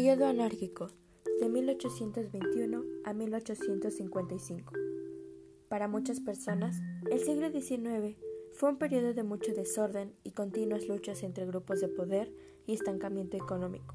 [0.00, 0.88] Periodo anárquico,
[1.42, 4.72] de 1821 a 1855.
[5.68, 6.80] Para muchas personas,
[7.10, 8.16] el siglo XIX
[8.54, 12.32] fue un periodo de mucho desorden y continuas luchas entre grupos de poder
[12.66, 13.94] y estancamiento económico.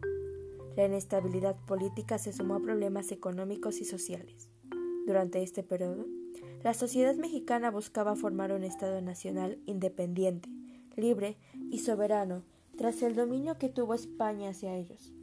[0.76, 4.52] La inestabilidad política se sumó a problemas económicos y sociales.
[5.08, 6.06] Durante este periodo,
[6.64, 10.50] la sociedad mexicana buscaba formar un Estado nacional independiente,
[10.96, 11.40] libre
[11.72, 12.44] y soberano
[12.78, 15.15] tras el dominio que tuvo España hacia ellos.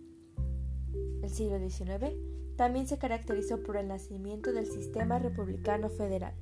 [1.22, 2.14] El siglo XIX
[2.56, 6.34] también se caracterizó por el nacimiento del sistema republicano federal.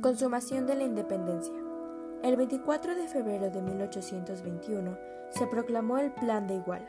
[0.00, 1.54] Consumación de la independencia.
[2.22, 4.96] El 24 de febrero de 1821
[5.30, 6.88] se proclamó el Plan de Iguala.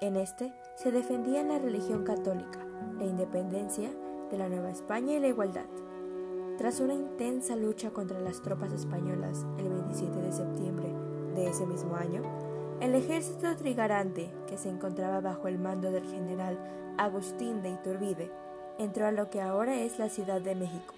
[0.00, 2.60] En este se defendía la religión católica,
[2.98, 3.90] la independencia
[4.30, 5.66] de la Nueva España y la igualdad.
[6.58, 10.92] Tras una intensa lucha contra las tropas españolas el 27 de septiembre
[11.34, 12.22] de ese mismo año,
[12.80, 16.58] el ejército trigarante, que se encontraba bajo el mando del general
[16.98, 18.30] Agustín de Iturbide,
[18.78, 20.94] entró a lo que ahora es la Ciudad de México,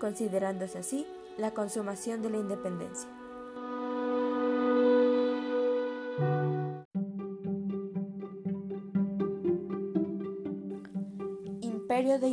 [0.00, 3.08] considerándose así la consumación de la independencia.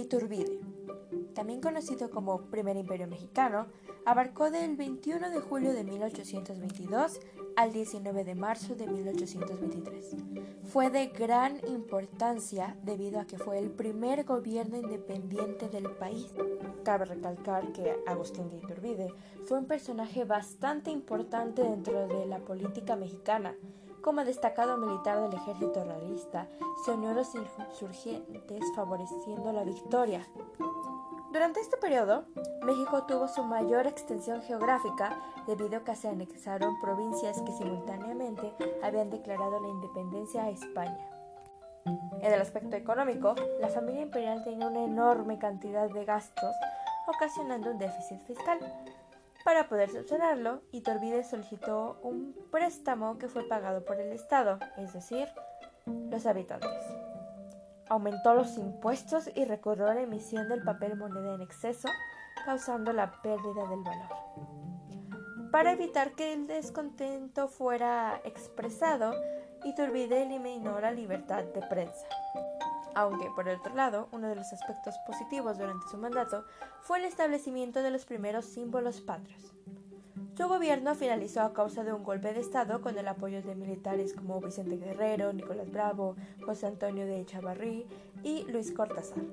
[0.05, 0.59] Iturbide,
[1.33, 3.65] también conocido como Primer Imperio Mexicano,
[4.05, 7.19] abarcó del 21 de julio de 1822
[7.55, 10.15] al 19 de marzo de 1823.
[10.63, 16.31] Fue de gran importancia debido a que fue el primer gobierno independiente del país.
[16.83, 19.11] Cabe recalcar que Agustín de Iturbide
[19.45, 23.55] fue un personaje bastante importante dentro de la política mexicana,
[24.05, 26.47] como destacado militar del ejército realista,
[26.85, 30.27] se unió a los insurgentes favoreciendo la victoria.
[31.33, 32.25] Durante este periodo,
[32.61, 39.09] México tuvo su mayor extensión geográfica debido a que se anexaron provincias que simultáneamente habían
[39.09, 41.09] declarado la independencia a España.
[42.21, 46.55] En el aspecto económico, la familia imperial tenía una enorme cantidad de gastos,
[47.07, 48.59] ocasionando un déficit fiscal,
[49.45, 55.27] para poder subsanarlo, Iturbide solicitó un préstamo que fue pagado por el Estado, es decir,
[55.85, 56.71] los habitantes.
[57.87, 61.87] Aumentó los impuestos y recurrió a la emisión del papel moneda en exceso,
[62.43, 65.51] causando la pérdida del valor.
[65.51, 69.13] Para evitar que el descontento fuera expresado,
[69.63, 72.07] Iturbide eliminó la libertad de prensa
[72.95, 76.45] aunque por otro lado, uno de los aspectos positivos durante su mandato
[76.81, 79.53] fue el establecimiento de los primeros símbolos patrios.
[80.37, 84.13] Su gobierno finalizó a causa de un golpe de Estado con el apoyo de militares
[84.13, 87.85] como Vicente Guerrero, Nicolás Bravo, José Antonio de Echavarrí
[88.23, 89.23] y Luis Cortázar,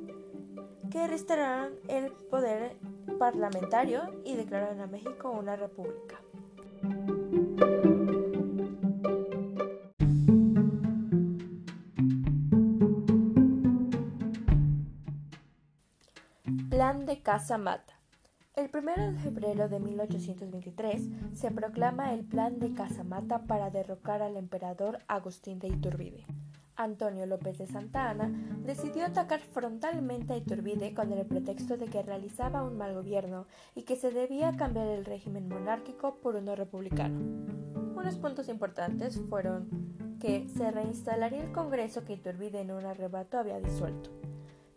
[0.91, 2.77] que restauraron el poder
[3.19, 6.21] parlamentario y declararon a México una república.
[17.21, 17.93] De.
[18.55, 24.37] El 1 de febrero de 1823 se proclama el Plan de Casamata para derrocar al
[24.37, 26.25] emperador Agustín de Iturbide.
[26.75, 28.31] Antonio López de Santa Ana
[28.65, 33.83] decidió atacar frontalmente a Iturbide con el pretexto de que realizaba un mal gobierno y
[33.83, 37.19] que se debía cambiar el régimen monárquico por uno republicano.
[37.95, 43.61] Unos puntos importantes fueron que se reinstalaría el Congreso que Iturbide en un arrebato había
[43.61, 44.11] disuelto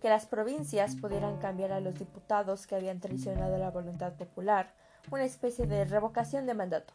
[0.05, 4.71] que las provincias pudieran cambiar a los diputados que habían traicionado la voluntad popular,
[5.09, 6.93] una especie de revocación de mandato.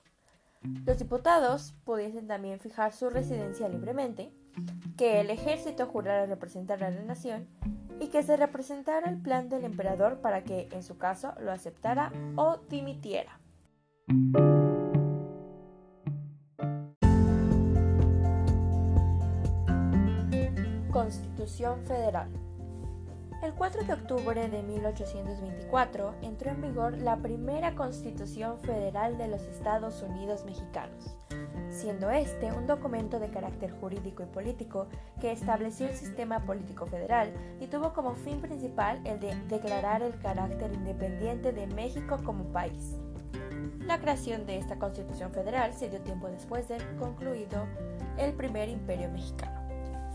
[0.86, 4.32] Los diputados pudiesen también fijar su residencia libremente,
[4.96, 7.48] que el ejército jurara representar a la nación
[7.98, 12.12] y que se representara el plan del emperador para que, en su caso, lo aceptara
[12.36, 13.40] o dimitiera.
[20.92, 22.30] Constitución Federal
[23.42, 29.42] el 4 de octubre de 1824 entró en vigor la primera Constitución Federal de los
[29.42, 31.16] Estados Unidos Mexicanos,
[31.70, 34.88] siendo este un documento de carácter jurídico y político
[35.20, 40.18] que estableció el sistema político federal y tuvo como fin principal el de declarar el
[40.18, 42.96] carácter independiente de México como país.
[43.86, 47.66] La creación de esta Constitución Federal se dio tiempo después de concluido
[48.18, 49.59] el primer imperio mexicano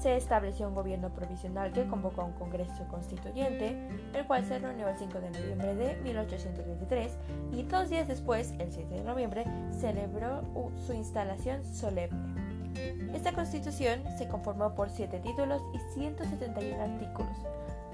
[0.05, 3.75] se estableció un gobierno provisional que convocó a un Congreso Constituyente,
[4.13, 7.11] el cual se reunió el 5 de noviembre de 1823
[7.53, 10.43] y dos días después, el 7 de noviembre, celebró
[10.85, 13.15] su instalación solemne.
[13.15, 17.35] Esta constitución se conformó por siete títulos y 171 artículos.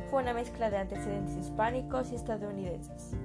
[0.10, 3.16] Fue una mezcla de antecedentes hispánicos y estadounidenses.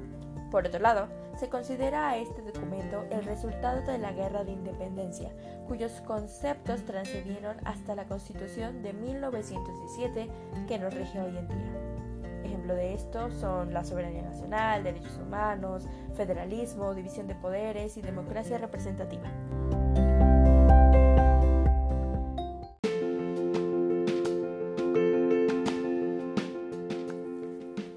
[0.51, 5.31] Por otro lado, se considera a este documento el resultado de la Guerra de Independencia,
[5.67, 10.31] cuyos conceptos transcendieron hasta la Constitución de 1917
[10.67, 12.43] que nos rige hoy en día.
[12.45, 18.57] Ejemplo de esto son la soberanía nacional, derechos humanos, federalismo, división de poderes y democracia
[18.57, 19.29] representativa.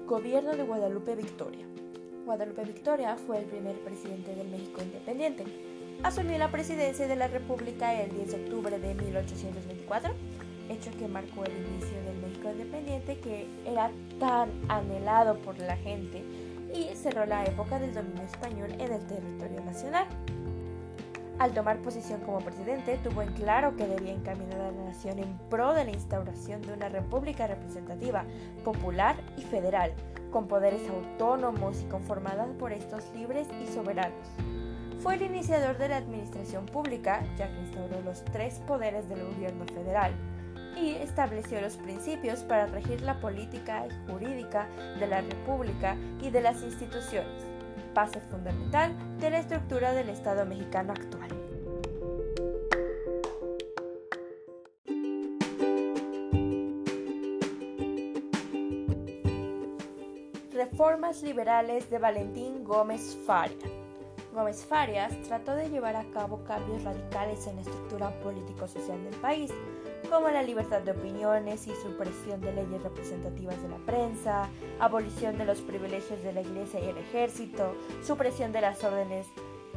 [0.06, 1.64] Gobierno de Guadalupe Victoria.
[2.30, 5.44] Guadalupe Victoria fue el primer presidente del México independiente.
[6.04, 10.12] Asumió la presidencia de la República el 10 de octubre de 1824,
[10.68, 13.90] hecho que marcó el inicio del México independiente que era
[14.20, 16.22] tan anhelado por la gente
[16.72, 20.06] y cerró la época del dominio español en el territorio nacional.
[21.40, 25.36] Al tomar posición como presidente, tuvo en claro que debía encaminar a la nación en
[25.48, 28.24] pro de la instauración de una república representativa,
[28.62, 29.94] popular y federal,
[30.30, 34.28] con poderes autónomos y conformada por estos libres y soberanos.
[35.00, 39.64] Fue el iniciador de la administración pública, ya que instauró los tres poderes del gobierno
[39.66, 40.12] federal
[40.76, 44.68] y estableció los principios para regir la política y jurídica
[44.98, 47.44] de la República y de las instituciones,
[47.94, 51.49] base fundamental de la estructura del Estado mexicano actual.
[60.70, 63.56] Reformas liberales de Valentín Gómez Faria.
[64.32, 69.50] Gómez Farias trató de llevar a cabo cambios radicales en la estructura político-social del país,
[70.08, 75.44] como la libertad de opiniones y supresión de leyes representativas de la prensa, abolición de
[75.44, 77.74] los privilegios de la iglesia y el ejército,
[78.06, 79.26] supresión de las órdenes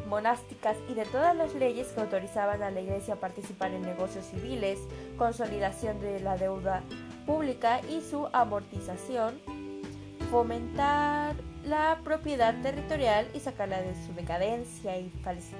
[0.07, 4.25] monásticas y de todas las leyes que autorizaban a la iglesia a participar en negocios
[4.25, 4.79] civiles,
[5.17, 6.83] consolidación de la deuda
[7.25, 9.41] pública y su amortización,
[10.33, 15.11] fomentar la propiedad territorial y sacarla de su decadencia y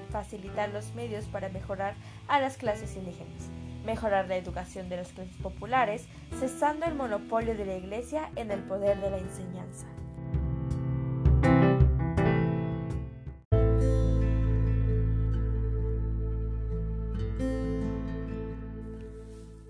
[0.09, 1.93] facilitar los medios para mejorar
[2.27, 3.49] a las clases indígenas,
[3.85, 6.07] mejorar la educación de las clases populares,
[6.39, 9.85] cesando el monopolio de la Iglesia en el poder de la enseñanza.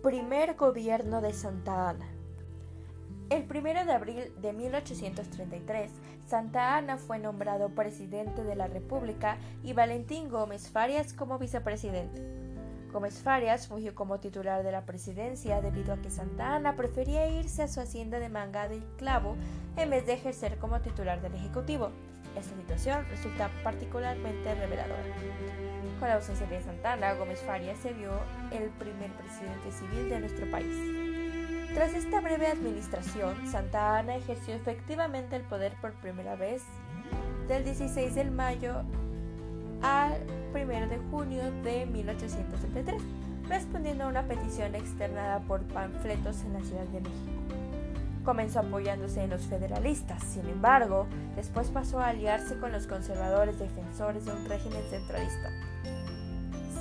[0.01, 2.22] Primer gobierno de Santa Ana.
[3.29, 5.91] El 1 de abril de 1833,
[6.27, 12.21] Santa Ana fue nombrado presidente de la República y Valentín Gómez Farias como vicepresidente.
[12.91, 17.63] Gómez Farias fungió como titular de la presidencia debido a que Santa Ana prefería irse
[17.63, 19.35] a su hacienda de Manga de Clavo
[19.77, 21.89] en vez de ejercer como titular del Ejecutivo.
[22.37, 25.03] Esta situación resulta particularmente reveladora.
[25.99, 28.11] Con la ausencia de Santa Ana, Gómez Farias se vio
[28.51, 31.12] el primer presidente civil de nuestro país.
[31.73, 36.61] Tras esta breve administración, Santa Ana ejerció efectivamente el poder por primera vez
[37.47, 38.83] del 16 de mayo
[39.81, 40.21] al
[40.53, 43.01] 1 de junio de 1873,
[43.49, 47.31] respondiendo a una petición externada por panfletos en la Ciudad de México.
[48.23, 54.25] Comenzó apoyándose en los federalistas, sin embargo, después pasó a aliarse con los conservadores defensores
[54.25, 55.49] de un régimen centralista.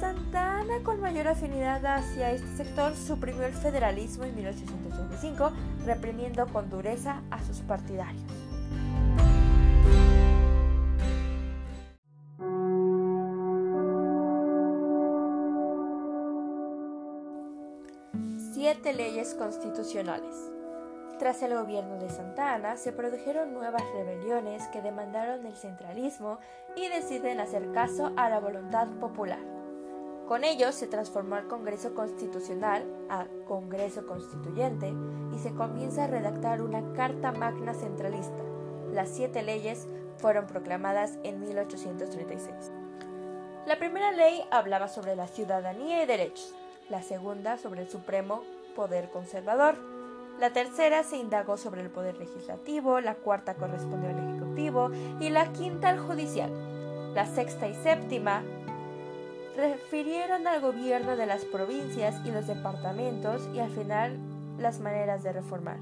[0.02, 5.53] Santa Ana, con mayor afinidad hacia este sector, suprimió el federalismo en 1885,
[5.86, 8.20] reprimiendo con dureza a sus partidarios.
[18.55, 20.34] Siete leyes constitucionales.
[21.20, 26.41] Tras el gobierno de Santa Ana se produjeron nuevas rebeliones que demandaron el centralismo
[26.74, 29.61] y deciden hacer caso a la voluntad popular.
[30.32, 34.91] Con ello se transformó el Congreso Constitucional a Congreso Constituyente
[35.31, 38.43] y se comienza a redactar una Carta Magna Centralista.
[38.91, 39.86] Las siete leyes
[40.17, 42.72] fueron proclamadas en 1836.
[43.67, 46.55] La primera ley hablaba sobre la ciudadanía y derechos,
[46.89, 48.43] la segunda sobre el supremo
[48.74, 49.77] poder conservador,
[50.41, 55.53] la tercera se indagó sobre el poder legislativo, la cuarta correspondió al ejecutivo y la
[55.53, 56.51] quinta al judicial.
[57.12, 58.43] La sexta y séptima
[59.56, 64.18] refirieron al gobierno de las provincias y los departamentos y al final
[64.58, 65.78] las maneras de reformar.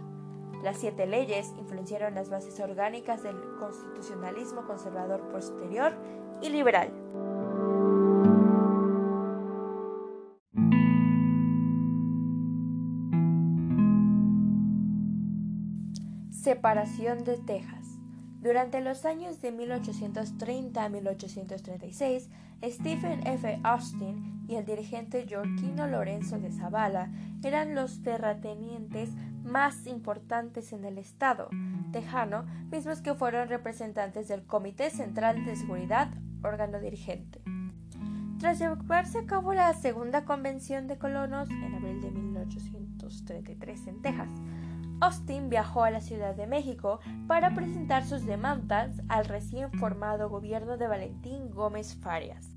[0.63, 5.95] Las siete leyes influenciaron las bases orgánicas del constitucionalismo conservador posterior
[6.43, 6.91] y liberal.
[16.31, 18.00] Separación de Texas.
[18.41, 22.31] Durante los años de 1830 a 1836,
[22.65, 23.61] Stephen F.
[23.63, 27.11] Austin y el dirigente Joaquino Lorenzo de Zavala
[27.43, 29.11] eran los terratenientes
[29.45, 31.51] más importantes en el estado
[31.93, 36.09] tejano, mismos que fueron representantes del Comité Central de Seguridad,
[36.43, 37.43] órgano dirigente.
[38.39, 44.31] Tras llevarse a cabo la segunda convención de colonos en abril de 1833 en Texas,
[45.01, 50.77] Austin viajó a la Ciudad de México para presentar sus demandas al recién formado gobierno
[50.77, 52.51] de Valentín Gómez Farias.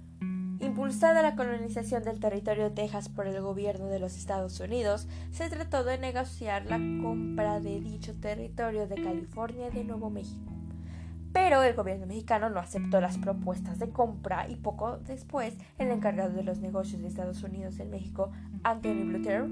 [0.60, 5.50] Impulsada la colonización del territorio de Texas por el gobierno de los Estados Unidos, se
[5.50, 10.52] trató de negociar la compra de dicho territorio de California de Nuevo México.
[11.32, 16.34] Pero el gobierno mexicano no aceptó las propuestas de compra y poco después el encargado
[16.34, 18.32] de los negocios de Estados Unidos en México,
[18.64, 19.48] Anthony Bluter,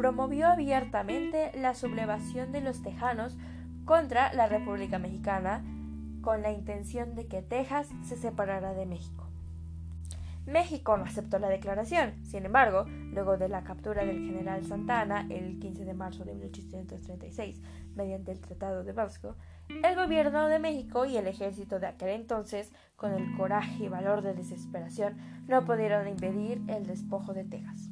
[0.00, 3.36] promovió abiertamente la sublevación de los tejanos
[3.84, 5.62] contra la República Mexicana
[6.22, 9.28] con la intención de que Texas se separara de México.
[10.46, 15.58] México no aceptó la declaración, sin embargo, luego de la captura del general Santana el
[15.58, 17.60] 15 de marzo de 1836
[17.94, 19.36] mediante el Tratado de Vasco,
[19.68, 24.22] el gobierno de México y el ejército de aquel entonces, con el coraje y valor
[24.22, 27.89] de desesperación, no pudieron impedir el despojo de Texas.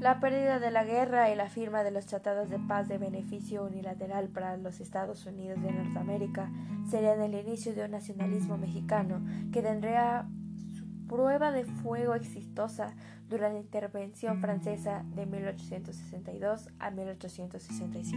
[0.00, 3.64] La pérdida de la guerra y la firma de los tratados de paz de beneficio
[3.64, 6.50] unilateral para los Estados Unidos de Norteamérica
[6.90, 9.20] serían el inicio de un nacionalismo mexicano
[9.52, 10.26] que tendría
[10.74, 12.94] su prueba de fuego exitosa
[13.28, 18.16] durante la intervención francesa de 1862 a 1867.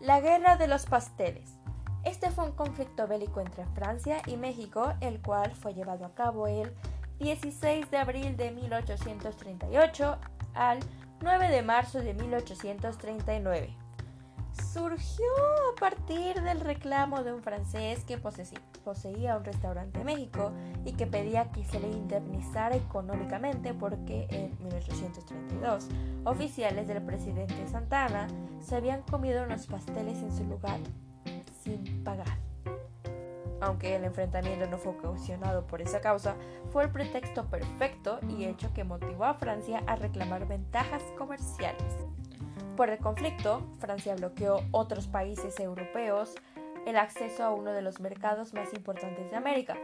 [0.00, 1.59] La Guerra de los Pasteles
[2.10, 6.48] este fue un conflicto bélico entre Francia y México, el cual fue llevado a cabo
[6.48, 6.72] el
[7.20, 10.18] 16 de abril de 1838
[10.54, 10.80] al
[11.20, 13.76] 9 de marzo de 1839.
[14.72, 15.24] Surgió
[15.72, 20.50] a partir del reclamo de un francés que poseía un restaurante en México
[20.84, 25.86] y que pedía que se le indemnizara económicamente porque en 1832
[26.24, 28.26] oficiales del presidente Santana
[28.60, 30.80] se habían comido unos pasteles en su lugar
[31.62, 32.38] sin pagar.
[33.60, 36.34] Aunque el enfrentamiento no fue ocasionado por esa causa,
[36.70, 41.94] fue el pretexto perfecto y hecho que motivó a Francia a reclamar ventajas comerciales.
[42.76, 46.34] Por el conflicto, Francia bloqueó otros países europeos
[46.86, 49.76] el acceso a uno de los mercados más importantes de América,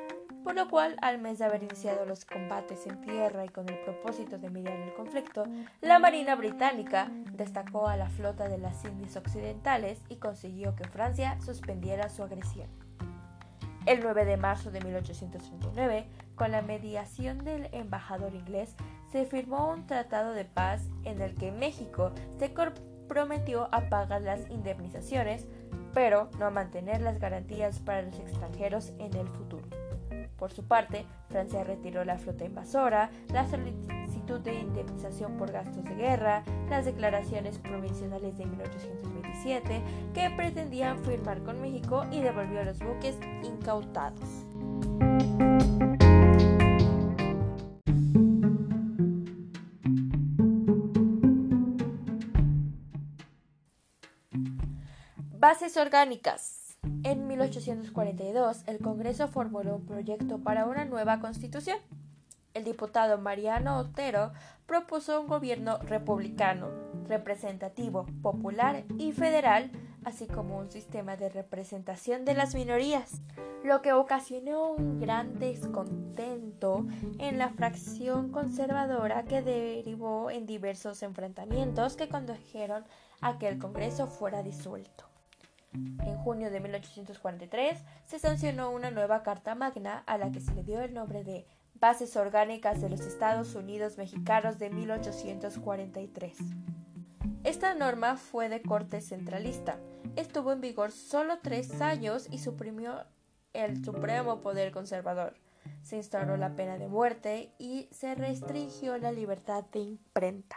[0.47, 3.81] por lo cual, al mes de haber iniciado los combates en tierra y con el
[3.81, 5.43] propósito de mediar el conflicto,
[5.81, 11.37] la Marina británica destacó a la flota de las Indias Occidentales y consiguió que Francia
[11.45, 12.69] suspendiera su agresión.
[13.87, 18.77] El 9 de marzo de 1839, con la mediación del embajador inglés,
[19.11, 24.49] se firmó un tratado de paz en el que México se comprometió a pagar las
[24.49, 25.49] indemnizaciones,
[25.93, 29.86] pero no a mantener las garantías para los extranjeros en el futuro.
[30.39, 35.95] Por su parte, Francia retiró la flota invasora, la solicitud de indemnización por gastos de
[35.95, 43.17] guerra, las declaraciones provisionales de 1827 que pretendían firmar con México y devolvió los buques
[43.43, 44.47] incautados.
[55.39, 56.77] Bases orgánicas.
[57.37, 61.79] 1842, el Congreso formuló un proyecto para una nueva constitución.
[62.55, 64.33] El diputado Mariano Otero
[64.65, 66.69] propuso un gobierno republicano,
[67.07, 69.71] representativo, popular y federal,
[70.05, 73.21] así como un sistema de representación de las minorías,
[73.63, 76.87] lo que ocasionó un gran descontento
[77.19, 82.85] en la fracción conservadora que derivó en diversos enfrentamientos que condujeron
[83.21, 85.16] a que el Congreso fuera disuelto.
[85.77, 90.63] En junio de 1843 se sancionó una nueva Carta Magna a la que se le
[90.63, 96.37] dio el nombre de Bases Orgánicas de los Estados Unidos Mexicanos de 1843.
[97.45, 99.79] Esta norma fue de corte centralista.
[100.17, 103.05] Estuvo en vigor solo tres años y suprimió
[103.53, 105.35] el supremo poder conservador.
[105.83, 110.57] Se instauró la pena de muerte y se restringió la libertad de imprenta.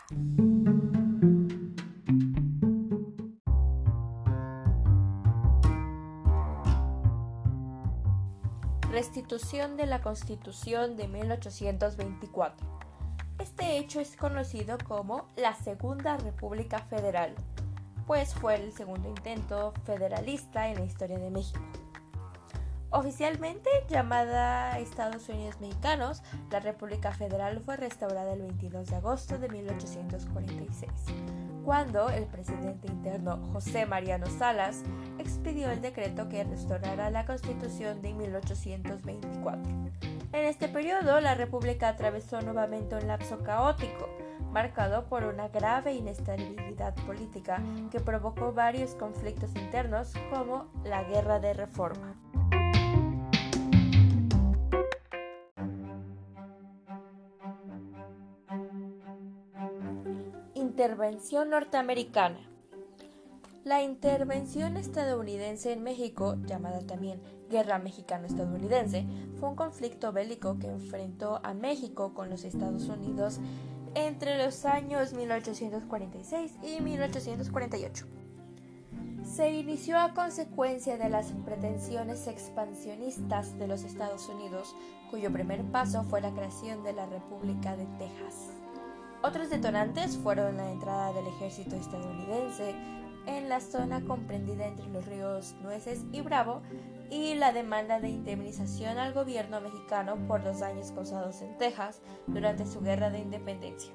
[9.00, 12.68] Restitución de la Constitución de 1824.
[13.40, 17.34] Este hecho es conocido como la Segunda República Federal,
[18.06, 21.62] pues fue el segundo intento federalista en la historia de México.
[22.92, 29.48] Oficialmente llamada Estados Unidos Mexicanos, la República Federal fue restaurada el 22 de agosto de
[29.48, 30.92] 1846,
[31.64, 34.82] cuando el presidente interno José Mariano Salas
[35.20, 39.62] expidió el decreto que restaurara la Constitución de 1824.
[40.32, 44.10] En este periodo, la República atravesó nuevamente un lapso caótico,
[44.52, 51.54] marcado por una grave inestabilidad política que provocó varios conflictos internos como la Guerra de
[51.54, 52.16] Reforma.
[60.80, 62.40] Intervención norteamericana.
[63.66, 69.06] La intervención estadounidense en México, llamada también Guerra Mexicano-Estadounidense,
[69.38, 73.42] fue un conflicto bélico que enfrentó a México con los Estados Unidos
[73.94, 78.06] entre los años 1846 y 1848.
[79.26, 84.74] Se inició a consecuencia de las pretensiones expansionistas de los Estados Unidos,
[85.12, 88.54] cuyo primer paso fue la creación de la República de Texas.
[89.22, 92.74] Otros detonantes fueron la entrada del ejército estadounidense
[93.26, 96.62] en la zona comprendida entre los ríos Nueces y Bravo
[97.12, 102.66] y la demanda de indemnización al gobierno mexicano por los daños causados en Texas durante
[102.66, 103.92] su guerra de independencia.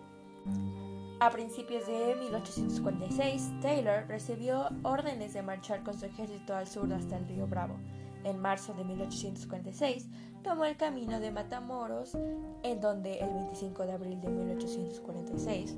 [1.20, 7.16] A principios de 1846, Taylor recibió órdenes de marchar con su ejército al sur hasta
[7.16, 7.78] el río Bravo.
[8.24, 10.08] En marzo de 1846,
[10.44, 12.16] tomó el camino de Matamoros,
[12.62, 15.74] en donde el 25 de abril de 1846,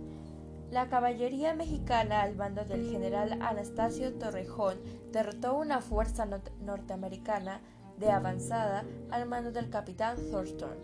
[0.72, 4.78] la caballería mexicana al mando del general Anastasio Torrejón
[5.12, 6.26] derrotó una fuerza
[6.60, 7.60] norteamericana
[7.96, 10.76] de avanzada al mando del capitán Thurston.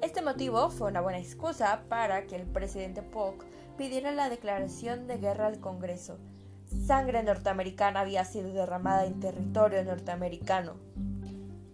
[0.00, 3.44] Este motivo fue una buena excusa para que el presidente Polk
[3.76, 6.18] pidiera la declaración de guerra al Congreso.
[6.86, 10.76] Sangre norteamericana había sido derramada en territorio norteamericano.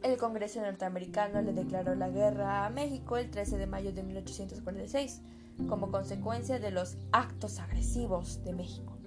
[0.02, 5.22] El Congreso norteamericano le declaró la guerra a México el 13 de mayo de 1846
[5.68, 8.98] como consecuencia de los actos agresivos de México.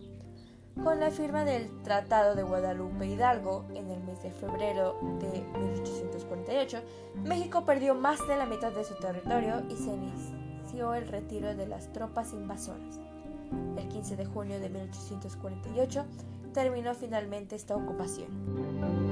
[0.83, 6.81] Con la firma del Tratado de Guadalupe Hidalgo en el mes de febrero de 1848,
[7.23, 11.67] México perdió más de la mitad de su territorio y se inició el retiro de
[11.67, 12.99] las tropas invasoras.
[13.77, 16.05] El 15 de junio de 1848
[16.53, 19.10] terminó finalmente esta ocupación.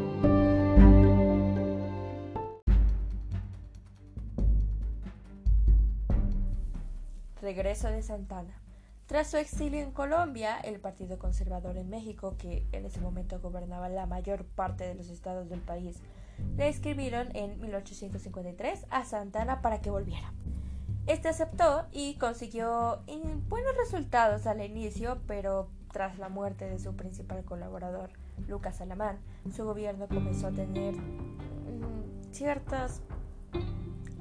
[7.50, 8.62] Regreso de Santana.
[9.08, 13.90] Tras su exilio en Colombia, el Partido Conservador en México, que en ese momento gobernaba
[13.90, 15.98] la mayor parte de los estados del país,
[16.58, 20.32] le escribieron en 1853 a Santana para que volviera.
[21.08, 23.02] Este aceptó y consiguió
[23.48, 28.12] buenos resultados al inicio, pero tras la muerte de su principal colaborador,
[28.48, 29.18] Lucas Alamán,
[29.56, 33.02] su gobierno comenzó a tener mm, ciertas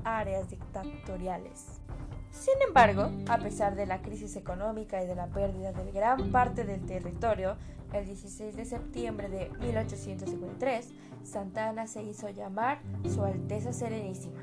[0.02, 1.82] áreas dictatoriales.
[2.30, 6.64] Sin embargo, a pesar de la crisis económica y de la pérdida de gran parte
[6.64, 7.56] del territorio,
[7.92, 10.90] el 16 de septiembre de 1853,
[11.24, 12.80] Santana se hizo llamar
[13.12, 14.40] Su Alteza Serenísima.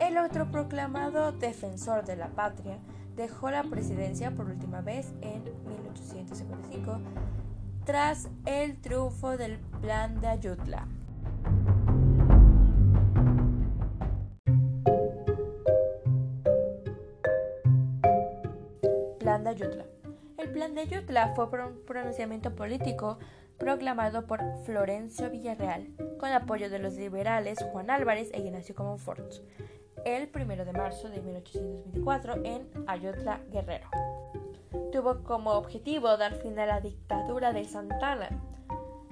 [0.00, 2.78] El otro proclamado defensor de la patria
[3.16, 6.98] dejó la presidencia por última vez en 1855
[7.84, 10.86] tras el triunfo del Plan de Ayutla.
[19.32, 23.18] El Plan de Ayutla fue un pronunciamiento político
[23.56, 25.88] proclamado por Florencio Villarreal,
[26.20, 29.32] con apoyo de los liberales Juan Álvarez e Ignacio Comonfort,
[30.04, 33.88] el 1 de marzo de 1824 en Ayutla, Guerrero.
[34.92, 38.28] Tuvo como objetivo dar fin a la dictadura de Santana.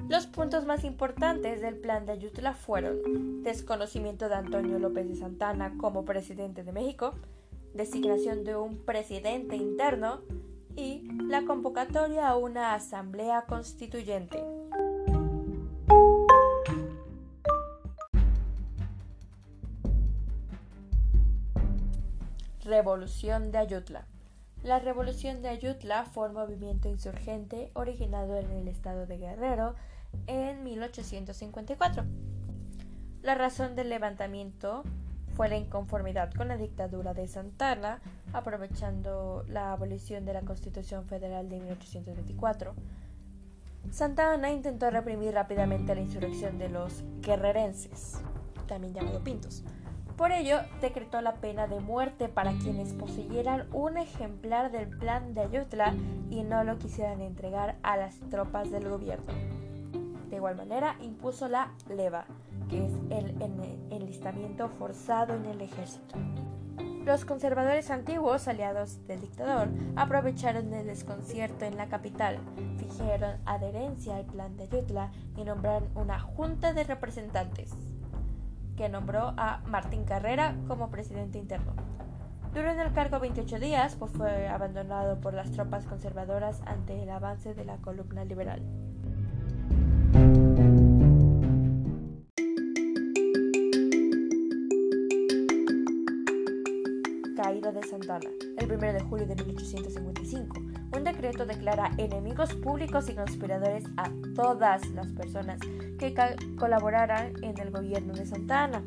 [0.06, 5.78] Los puntos más importantes del plan de Ayutla fueron desconocimiento de Antonio López de Santana
[5.78, 7.14] como presidente de México,
[7.74, 10.20] designación de un presidente interno
[10.76, 14.42] y la convocatoria a una asamblea constituyente.
[22.64, 24.06] Revolución de Ayutla.
[24.62, 29.74] La Revolución de Ayutla fue un movimiento insurgente originado en el estado de Guerrero
[30.26, 32.04] en 1854.
[33.22, 34.84] La razón del levantamiento
[35.40, 38.02] fue la inconformidad con la dictadura de Santana,
[38.34, 42.74] aprovechando la abolición de la Constitución Federal de 1824.
[43.90, 48.20] Santana intentó reprimir rápidamente la insurrección de los guerrerenses,
[48.68, 49.64] también llamados pintos.
[50.14, 55.40] Por ello, decretó la pena de muerte para quienes poseyeran un ejemplar del plan de
[55.40, 55.94] Ayutla
[56.28, 59.59] y no lo quisieran entregar a las tropas del gobierno.
[60.30, 62.24] De igual manera, impuso la leva,
[62.68, 63.34] que es el
[63.90, 66.16] enlistamiento forzado en el ejército.
[67.04, 72.38] Los conservadores antiguos, aliados del dictador, aprovecharon el desconcierto en la capital,
[72.78, 77.72] fingieron adherencia al plan de Ayutla y nombraron una junta de representantes,
[78.76, 81.72] que nombró a Martín Carrera como presidente interno.
[82.54, 87.10] Duró en el cargo 28 días, pues fue abandonado por las tropas conservadoras ante el
[87.10, 88.62] avance de la columna liberal.
[97.50, 100.56] Caída de Santana, el 1 de julio de 1855.
[100.96, 105.58] Un decreto declara enemigos públicos y conspiradores a todas las personas
[105.98, 106.14] que
[106.56, 108.84] colaboraran en el gobierno de Santana.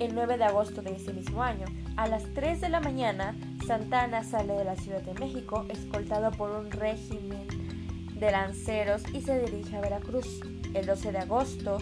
[0.00, 4.24] El 9 de agosto de ese mismo año, a las 3 de la mañana, Santana
[4.24, 7.46] sale de la Ciudad de México escoltado por un régimen
[8.18, 10.40] de lanceros y se dirige a Veracruz.
[10.74, 11.78] El 12 de agosto,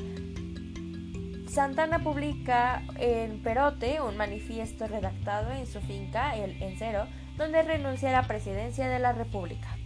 [1.59, 8.23] Santana publica en Perote un manifiesto redactado en su finca, el Encero, donde renuncia a
[8.23, 9.78] la presidencia de la República.